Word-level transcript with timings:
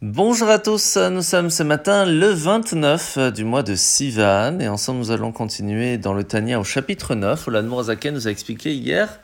Bonjour 0.00 0.48
à 0.48 0.60
tous, 0.60 0.96
nous 0.96 1.22
sommes 1.22 1.50
ce 1.50 1.64
matin 1.64 2.04
le 2.04 2.28
29 2.28 3.32
du 3.34 3.42
mois 3.42 3.64
de 3.64 3.74
Sivan 3.74 4.60
et 4.60 4.68
ensemble 4.68 5.00
nous 5.00 5.10
allons 5.10 5.32
continuer 5.32 5.98
dans 5.98 6.14
le 6.14 6.22
Tania 6.22 6.60
au 6.60 6.62
chapitre 6.62 7.16
9 7.16 7.48
où 7.48 7.50
l'Admorazaken 7.50 8.14
nous 8.14 8.28
a 8.28 8.30
expliqué 8.30 8.72
hier 8.72 9.18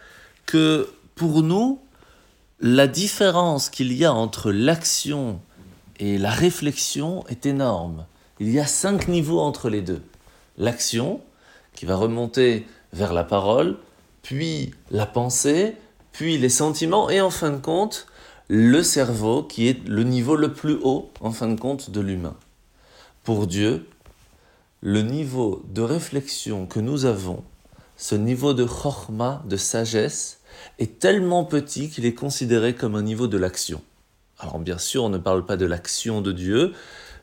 que 0.46 0.92
pour 1.14 1.44
nous, 1.44 1.78
la 2.58 2.88
différence 2.88 3.70
qu'il 3.70 3.92
y 3.92 4.04
a 4.04 4.12
entre 4.12 4.50
l'action 4.50 5.40
et 6.00 6.18
la 6.18 6.30
réflexion 6.30 7.24
est 7.28 7.46
énorme. 7.46 8.04
Il 8.40 8.50
y 8.50 8.58
a 8.58 8.66
cinq 8.66 9.06
niveaux 9.06 9.38
entre 9.38 9.70
les 9.70 9.80
deux. 9.80 10.02
L'action 10.58 11.20
qui 11.76 11.86
va 11.86 11.94
remonter 11.94 12.66
vers 12.92 13.12
la 13.12 13.22
parole, 13.22 13.76
puis 14.22 14.72
la 14.90 15.06
pensée, 15.06 15.76
puis 16.10 16.36
les 16.36 16.48
sentiments 16.48 17.10
et 17.10 17.20
en 17.20 17.30
fin 17.30 17.50
de 17.50 17.58
compte 17.58 18.08
le 18.48 18.82
cerveau 18.82 19.42
qui 19.42 19.68
est 19.68 19.86
le 19.88 20.02
niveau 20.02 20.36
le 20.36 20.52
plus 20.52 20.78
haut, 20.82 21.10
en 21.20 21.30
fin 21.30 21.48
de 21.48 21.58
compte, 21.58 21.90
de 21.90 22.00
l'humain. 22.00 22.36
Pour 23.22 23.46
Dieu, 23.46 23.86
le 24.82 25.00
niveau 25.00 25.62
de 25.72 25.80
réflexion 25.80 26.66
que 26.66 26.80
nous 26.80 27.06
avons, 27.06 27.42
ce 27.96 28.14
niveau 28.14 28.52
de 28.52 28.64
chorma, 28.64 29.42
de 29.48 29.56
sagesse, 29.56 30.40
est 30.78 30.98
tellement 30.98 31.44
petit 31.44 31.88
qu'il 31.88 32.04
est 32.04 32.14
considéré 32.14 32.74
comme 32.74 32.96
un 32.96 33.02
niveau 33.02 33.26
de 33.26 33.38
l'action. 33.38 33.80
Alors 34.38 34.58
bien 34.58 34.78
sûr, 34.78 35.04
on 35.04 35.08
ne 35.08 35.18
parle 35.18 35.46
pas 35.46 35.56
de 35.56 35.64
l'action 35.64 36.20
de 36.20 36.32
Dieu, 36.32 36.72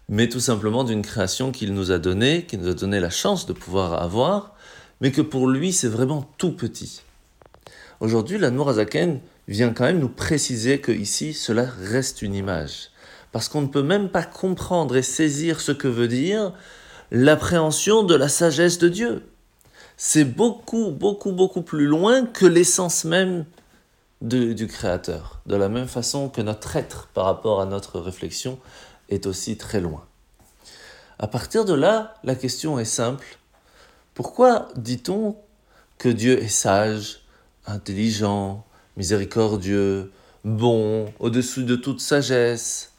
mais 0.09 0.28
tout 0.28 0.40
simplement 0.40 0.84
d'une 0.84 1.03
création 1.03 1.52
qu'il 1.52 1.73
nous 1.73 1.92
a 1.92 2.00
donnée, 2.00 2.45
qu'il 2.45 2.62
nous 2.62 2.70
a 2.70 2.73
donné 2.73 3.00
la 3.00 3.09
chance 3.09 3.45
de 3.45 3.53
pouvoir 3.53 4.02
avoir, 4.02 4.56
mais 5.02 5.12
que 5.12 5.22
pour 5.22 5.48
lui, 5.48 5.72
c'est 5.72 5.88
vraiment 5.88 6.28
tout 6.38 6.52
petit. 6.52 7.02
Aujourd'hui, 8.00 8.40
la 8.40 8.50
Nourazaken 8.50 9.20
vient 9.52 9.73
quand 9.73 9.84
même 9.84 10.00
nous 10.00 10.10
préciser 10.10 10.80
que 10.80 10.91
ici, 10.91 11.34
cela 11.34 11.66
reste 11.66 12.22
une 12.22 12.34
image. 12.34 12.90
Parce 13.32 13.50
qu'on 13.50 13.62
ne 13.62 13.68
peut 13.68 13.84
même 13.84 14.09
pas 14.09 14.23
comprendre 14.23 14.96
et 14.96 15.02
saisir 15.02 15.62
ce 15.62 15.72
que 15.72 15.88
veut 15.88 16.08
dire 16.08 16.53
l'appréhension 17.12 18.03
de 18.03 18.16
la 18.16 18.30
sagesse 18.30 18.78
de 18.78 18.88
Dieu. 18.88 19.23
C'est 19.98 20.23
beaucoup, 20.23 20.92
beaucoup, 20.92 21.34
beaucoup 21.34 21.62
plus 21.62 21.86
loin 21.86 22.25
que 22.25 22.45
l'essence 22.45 23.03
même 23.03 23.45
du 24.22 24.67
Créateur. 24.67 25.42
De 25.45 25.56
la 25.56 25.68
même 25.68 25.88
façon 25.88 26.30
que 26.30 26.42
notre 26.42 26.75
être 26.75 27.08
par 27.14 27.25
rapport 27.25 27.62
à 27.62 27.66
notre 27.66 28.00
réflexion 28.00 28.59
est 29.09 29.25
aussi 29.25 29.58
très 29.58 29.81
loin. 29.81 30.06
À 31.20 31.28
partir 31.28 31.66
de 31.66 31.73
là, 31.73 32.16
la 32.23 32.36
question 32.36 32.80
est 32.80 32.86
simple. 32.86 33.38
Pourquoi 34.14 34.70
dit-on 34.75 35.36
que 35.97 36.09
Dieu 36.09 36.42
est 36.42 36.47
sage, 36.47 37.22
intelligent, 37.68 38.66
miséricordieux, 38.97 40.11
bon, 40.44 41.11
au-dessus 41.20 41.64
de 41.64 41.75
toute 41.75 42.02
sagesse. 42.02 42.92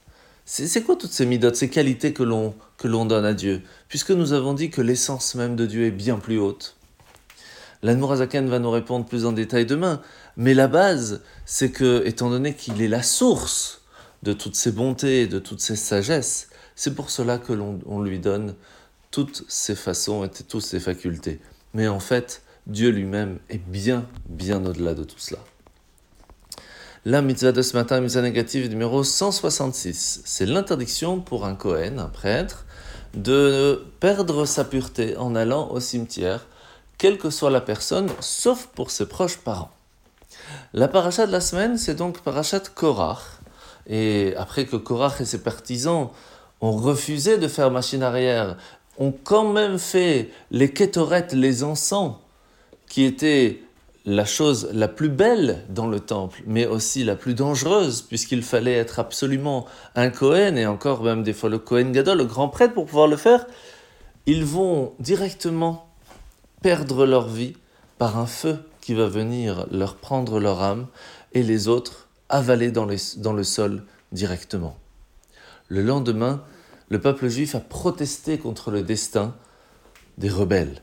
C'est 0.45 0.83
quoi 0.83 0.97
toutes 0.97 1.12
ces 1.12 1.27
midotes, 1.27 1.57
ces 1.57 1.71
qualités 1.71 2.12
que 2.12 2.23
l'on 2.23 2.55
que 2.77 2.89
l'on 2.89 3.05
donne 3.05 3.25
à 3.25 3.33
Dieu? 3.33 3.62
Puisque 3.89 4.11
nous 4.11 4.33
avons 4.33 4.55
dit 4.55 4.70
que 4.70 4.83
l'essence 4.83 5.37
même 5.37 5.55
de 5.55 5.67
Dieu 5.67 5.87
est 5.87 5.93
bien 5.93 6.19
plus 6.19 6.39
haute. 6.39 6.77
L'Anmurazaken 7.83 8.48
va 8.48 8.59
nous 8.59 8.70
répondre 8.70 9.07
plus 9.07 9.25
en 9.25 9.33
détail 9.33 9.67
demain, 9.67 10.01
mais 10.37 10.55
la 10.55 10.69
base, 10.69 11.20
c'est 11.47 11.70
que, 11.70 12.03
étant 12.07 12.31
donné 12.31 12.55
qu'il 12.55 12.81
est 12.83 12.89
la 12.89 13.03
source 13.03 13.83
de 14.23 14.33
toutes 14.33 14.55
ces 14.55 14.73
bontés, 14.73 15.27
de 15.27 15.39
toutes 15.39 15.61
ces 15.61 15.77
sagesses, 15.77 16.48
c'est 16.77 16.95
pour 16.95 17.11
cela 17.11 17.39
que 17.39 17.53
l'on 17.53 18.03
lui 18.03 18.19
donne 18.19 18.55
toutes 19.11 19.45
ses 19.48 19.75
façons 19.75 20.25
et 20.25 20.31
toutes 20.31 20.63
ses 20.63 20.81
facultés. 20.81 21.41
Mais 21.75 21.89
en 21.89 22.01
fait, 22.01 22.43
Dieu 22.67 22.91
lui-même 22.91 23.39
est 23.51 23.59
bien, 23.59 24.07
bien 24.29 24.65
au-delà 24.65 24.95
de 24.95 25.05
tout 25.05 25.19
cela. 25.19 25.41
La 27.05 27.20
mitzvah 27.20 27.50
de 27.50 27.62
ce 27.62 27.77
matin, 27.77 28.00
mitzvah 28.00 28.22
négative 28.22 28.69
numéro 28.69 29.03
166. 29.03 30.22
C'est 30.25 30.47
l'interdiction 30.47 31.19
pour 31.19 31.45
un 31.47 31.56
Kohen, 31.56 31.98
un 31.98 32.06
prêtre, 32.06 32.64
de 33.14 33.84
perdre 33.98 34.45
sa 34.45 34.62
pureté 34.62 35.17
en 35.17 35.34
allant 35.34 35.69
au 35.73 35.80
cimetière, 35.80 36.47
quelle 36.98 37.19
que 37.19 37.30
soit 37.30 37.51
la 37.51 37.61
personne, 37.61 38.08
sauf 38.20 38.68
pour 38.68 38.92
ses 38.92 39.08
proches 39.08 39.39
parents. 39.39 39.73
La 40.74 40.86
paracha 40.86 41.27
de 41.27 41.33
la 41.33 41.41
semaine, 41.41 41.77
c'est 41.77 41.96
donc 41.96 42.20
parachat 42.20 42.61
Korach. 42.73 43.41
Et 43.89 44.35
après 44.36 44.67
que 44.67 44.77
Korach 44.77 45.20
et 45.20 45.24
ses 45.24 45.42
partisans 45.42 46.11
ont 46.61 46.77
refusé 46.77 47.36
de 47.36 47.48
faire 47.48 47.73
machine 47.73 48.05
arrière, 48.05 48.57
ont 48.96 49.12
quand 49.24 49.52
même 49.52 49.80
fait 49.80 50.30
les 50.52 50.73
kétorettes, 50.73 51.33
les 51.33 51.64
encens, 51.64 52.14
qui 52.86 53.02
étaient 53.02 53.61
la 54.05 54.24
chose 54.24 54.68
la 54.73 54.89
plus 54.89 55.08
belle 55.08 55.64
dans 55.68 55.86
le 55.86 56.01
temple, 56.01 56.42
mais 56.46 56.67
aussi 56.67 57.05
la 57.05 57.14
plus 57.14 57.35
dangereuse, 57.35 58.02
puisqu'il 58.02 58.42
fallait 58.42 58.74
être 58.74 58.98
absolument 58.98 59.67
un 59.95 60.11
Cohen, 60.11 60.57
et 60.57 60.67
encore 60.67 61.02
même 61.02 61.23
des 61.23 61.33
fois 61.33 61.48
le 61.48 61.58
Cohen 61.58 61.90
Gadol, 61.92 62.18
le 62.18 62.24
grand 62.24 62.48
prêtre, 62.48 62.74
pour 62.74 62.86
pouvoir 62.86 63.07
le 63.07 63.17
faire, 63.17 63.46
ils 64.27 64.45
vont 64.45 64.92
directement 64.98 65.89
perdre 66.62 67.07
leur 67.07 67.29
vie 67.29 67.55
par 67.98 68.18
un 68.18 68.27
feu 68.27 68.58
qui 68.80 68.95
va 68.95 69.07
venir 69.07 69.67
leur 69.70 69.96
prendre 69.96 70.41
leur 70.41 70.62
âme, 70.62 70.86
et 71.33 71.42
les 71.42 71.68
autres 71.68 72.08
avaler 72.29 72.73
dans, 72.73 72.89
dans 73.18 73.33
le 73.33 73.45
sol 73.45 73.85
directement. 74.11 74.77
Le 75.68 75.83
lendemain, 75.83 76.42
le 76.89 77.01
peuple 77.01 77.29
juif 77.29 77.55
a 77.55 77.61
protesté 77.61 78.36
contre 78.39 78.70
le 78.70 78.83
destin 78.83 79.35
des 80.18 80.29
rebelles, 80.29 80.83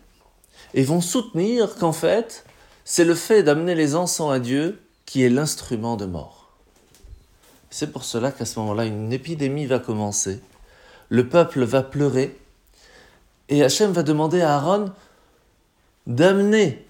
et 0.73 0.83
vont 0.83 1.01
soutenir 1.01 1.75
qu'en 1.75 1.91
fait, 1.91 2.45
c'est 2.91 3.05
le 3.05 3.13
fait 3.13 3.43
d'amener 3.43 3.75
les 3.75 3.95
encens 3.95 4.31
à 4.31 4.39
Dieu 4.39 4.81
qui 5.05 5.21
est 5.21 5.29
l'instrument 5.29 5.95
de 5.95 6.07
mort. 6.07 6.49
C'est 7.69 7.91
pour 7.91 8.03
cela 8.03 8.31
qu'à 8.31 8.45
ce 8.45 8.57
moment-là, 8.57 8.85
une 8.85 9.13
épidémie 9.13 9.67
va 9.67 9.77
commencer. 9.77 10.41
Le 11.09 11.29
peuple 11.29 11.63
va 11.65 11.83
pleurer 11.83 12.35
et 13.47 13.63
Hachem 13.63 13.91
va 13.91 14.01
demander 14.01 14.41
à 14.41 14.55
Aaron 14.55 14.91
d'amener 16.07 16.83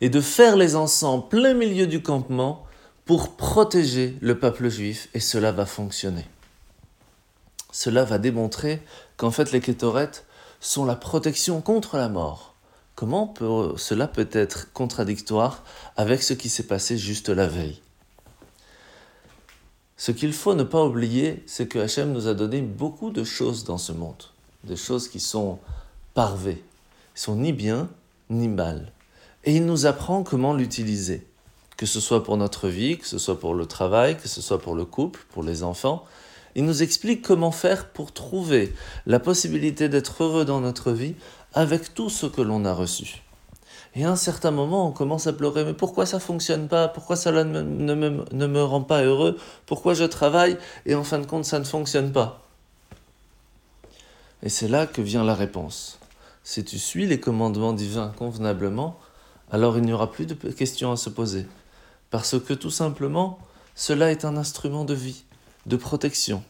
et 0.00 0.08
de 0.08 0.22
faire 0.22 0.56
les 0.56 0.76
encens 0.76 1.22
plein 1.28 1.52
milieu 1.52 1.86
du 1.86 2.00
campement 2.00 2.64
pour 3.04 3.36
protéger 3.36 4.16
le 4.22 4.38
peuple 4.38 4.70
juif 4.70 5.10
et 5.12 5.20
cela 5.20 5.52
va 5.52 5.66
fonctionner. 5.66 6.24
Cela 7.70 8.04
va 8.04 8.16
démontrer 8.16 8.80
qu'en 9.18 9.30
fait 9.30 9.52
les 9.52 9.60
kétorettes 9.60 10.24
sont 10.58 10.86
la 10.86 10.96
protection 10.96 11.60
contre 11.60 11.98
la 11.98 12.08
mort. 12.08 12.54
Comment 12.98 13.32
cela 13.76 14.08
peut 14.08 14.28
être 14.32 14.72
contradictoire 14.72 15.62
avec 15.96 16.20
ce 16.20 16.34
qui 16.34 16.48
s'est 16.48 16.64
passé 16.66 16.98
juste 16.98 17.28
la 17.28 17.46
veille? 17.46 17.80
Ce 19.96 20.10
qu'il 20.10 20.32
faut 20.32 20.54
ne 20.54 20.64
pas 20.64 20.84
oublier, 20.84 21.44
c'est 21.46 21.68
que 21.68 21.78
Hachem 21.78 22.10
nous 22.10 22.26
a 22.26 22.34
donné 22.34 22.60
beaucoup 22.60 23.12
de 23.12 23.22
choses 23.22 23.62
dans 23.62 23.78
ce 23.78 23.92
monde, 23.92 24.24
des 24.64 24.74
choses 24.74 25.06
qui 25.06 25.20
sont 25.20 25.60
parvées, 26.14 26.64
qui 27.14 27.22
sont 27.22 27.36
ni 27.36 27.52
bien 27.52 27.88
ni 28.30 28.48
mal. 28.48 28.90
Et 29.44 29.54
il 29.54 29.64
nous 29.64 29.86
apprend 29.86 30.24
comment 30.24 30.52
l'utiliser, 30.52 31.24
que 31.76 31.86
ce 31.86 32.00
soit 32.00 32.24
pour 32.24 32.36
notre 32.36 32.66
vie, 32.66 32.98
que 32.98 33.06
ce 33.06 33.18
soit 33.18 33.38
pour 33.38 33.54
le 33.54 33.66
travail, 33.66 34.16
que 34.16 34.26
ce 34.26 34.42
soit 34.42 34.60
pour 34.60 34.74
le 34.74 34.84
couple, 34.84 35.24
pour 35.30 35.44
les 35.44 35.62
enfants. 35.62 36.04
Il 36.56 36.64
nous 36.64 36.82
explique 36.82 37.22
comment 37.22 37.52
faire 37.52 37.90
pour 37.90 38.10
trouver 38.10 38.74
la 39.06 39.20
possibilité 39.20 39.88
d'être 39.88 40.24
heureux 40.24 40.44
dans 40.44 40.60
notre 40.60 40.90
vie 40.90 41.14
avec 41.54 41.94
tout 41.94 42.10
ce 42.10 42.26
que 42.26 42.40
l'on 42.40 42.64
a 42.64 42.72
reçu. 42.72 43.22
Et 43.94 44.04
à 44.04 44.10
un 44.10 44.16
certain 44.16 44.50
moment, 44.50 44.86
on 44.86 44.92
commence 44.92 45.26
à 45.26 45.32
pleurer, 45.32 45.64
mais 45.64 45.74
pourquoi 45.74 46.06
ça 46.06 46.20
fonctionne 46.20 46.68
pas? 46.68 46.88
Pourquoi 46.88 47.16
cela 47.16 47.44
ne 47.44 47.62
me, 47.62 48.24
ne 48.30 48.46
me 48.46 48.62
rend 48.62 48.82
pas 48.82 49.02
heureux? 49.02 49.38
Pourquoi 49.66 49.94
je 49.94 50.04
travaille 50.04 50.58
et 50.86 50.94
en 50.94 51.04
fin 51.04 51.18
de 51.18 51.26
compte, 51.26 51.44
ça 51.44 51.58
ne 51.58 51.64
fonctionne 51.64 52.12
pas? 52.12 52.42
Et 54.42 54.48
c'est 54.48 54.68
là 54.68 54.86
que 54.86 55.02
vient 55.02 55.24
la 55.24 55.34
réponse. 55.34 55.98
Si 56.44 56.64
tu 56.64 56.78
suis 56.78 57.06
les 57.06 57.18
commandements 57.18 57.72
divins 57.72 58.12
convenablement, 58.16 58.98
alors 59.50 59.78
il 59.78 59.84
n'y 59.84 59.92
aura 59.92 60.10
plus 60.10 60.26
de 60.26 60.34
questions 60.34 60.92
à 60.92 60.96
se 60.96 61.10
poser. 61.10 61.46
Parce 62.10 62.38
que 62.38 62.54
tout 62.54 62.70
simplement, 62.70 63.38
cela 63.74 64.10
est 64.10 64.24
un 64.24 64.36
instrument 64.36 64.84
de 64.84 64.94
vie, 64.94 65.24
de 65.66 65.76
protection. 65.76 66.42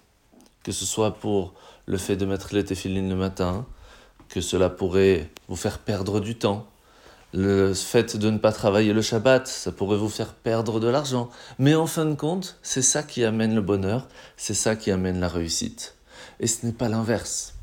Que 0.62 0.72
ce 0.72 0.84
soit 0.84 1.14
pour 1.14 1.54
le 1.86 1.98
fait 1.98 2.16
de 2.16 2.26
mettre 2.26 2.54
les 2.54 2.64
téfilines 2.64 3.08
le 3.08 3.16
matin, 3.16 3.66
que 4.28 4.40
cela 4.40 4.70
pourrait 4.70 5.30
vous 5.48 5.56
faire 5.56 5.78
perdre 5.78 6.20
du 6.20 6.36
temps. 6.36 6.66
Le 7.34 7.74
fait 7.74 8.16
de 8.16 8.30
ne 8.30 8.38
pas 8.38 8.52
travailler 8.52 8.92
le 8.92 9.02
Shabbat, 9.02 9.46
ça 9.46 9.70
pourrait 9.70 9.98
vous 9.98 10.08
faire 10.08 10.32
perdre 10.32 10.80
de 10.80 10.88
l'argent. 10.88 11.28
Mais 11.58 11.74
en 11.74 11.86
fin 11.86 12.06
de 12.06 12.14
compte, 12.14 12.58
c'est 12.62 12.82
ça 12.82 13.02
qui 13.02 13.24
amène 13.24 13.54
le 13.54 13.60
bonheur, 13.60 14.08
c'est 14.36 14.54
ça 14.54 14.76
qui 14.76 14.90
amène 14.90 15.20
la 15.20 15.28
réussite. 15.28 15.94
Et 16.40 16.46
ce 16.46 16.64
n'est 16.64 16.72
pas 16.72 16.88
l'inverse. 16.88 17.54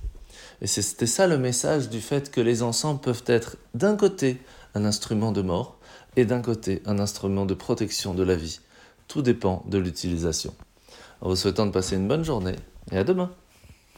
Et 0.62 0.68
c'était 0.68 1.08
ça 1.08 1.28
le 1.28 1.38
message 1.38 1.90
du 1.90 2.00
fait 2.00 2.32
que 2.32 2.42
les 2.42 2.64
encens 2.64 3.00
peuvent 3.02 3.24
être 3.26 3.58
d'un 3.74 3.96
côté 3.96 4.40
un 4.74 4.86
instrument 4.86 5.32
de 5.32 5.42
mort 5.42 5.78
et 6.16 6.26
d'un 6.26 6.42
côté 6.42 6.82
un 6.86 7.00
instrument 7.00 7.46
de 7.46 7.54
protection 7.54 8.14
de 8.14 8.24
la 8.24 8.36
vie. 8.36 8.60
Tout 9.08 9.22
dépend 9.22 9.64
de 9.68 9.78
l'utilisation. 9.78 10.54
En 11.22 11.30
vous 11.30 11.36
souhaitant 11.36 11.66
de 11.66 11.72
passer 11.72 11.96
une 11.96 12.08
bonne 12.08 12.24
journée 12.24 12.56
et 12.92 12.98
à 12.98 13.04
demain. 13.04 13.32